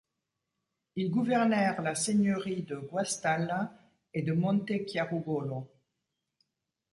[0.95, 3.71] Ils gouvernèrent la seigneurie de Guastalla
[4.15, 5.69] et de Montechiarugolo.